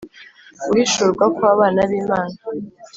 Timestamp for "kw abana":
1.35-1.79